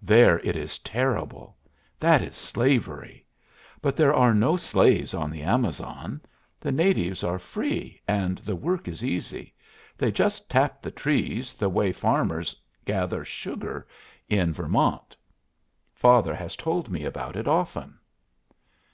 There 0.00 0.38
it 0.38 0.56
is 0.56 0.78
terrible! 0.78 1.54
That 2.00 2.22
is 2.22 2.34
slavery. 2.34 3.26
But 3.82 3.96
there 3.96 4.14
are 4.14 4.32
no 4.32 4.56
slaves 4.56 5.12
on 5.12 5.30
the 5.30 5.42
Amazon. 5.42 6.22
The 6.58 6.72
natives 6.72 7.22
are 7.22 7.38
free 7.38 8.00
and 8.08 8.38
the 8.38 8.56
work 8.56 8.88
is 8.88 9.04
easy. 9.04 9.52
They 9.98 10.10
just 10.10 10.48
tap 10.48 10.80
the 10.80 10.90
trees 10.90 11.52
the 11.52 11.68
way 11.68 11.88
the 11.92 12.00
farmers 12.00 12.56
gather 12.86 13.26
sugar 13.26 13.86
in 14.26 14.54
Vermont. 14.54 15.14
Father 15.92 16.34
has 16.34 16.56
told 16.56 16.88
me 16.88 17.04
about 17.04 17.36
it 17.36 17.46
often." 17.46 17.98